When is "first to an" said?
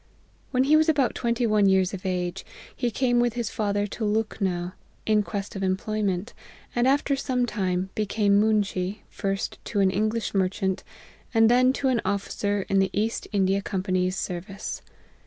9.11-9.91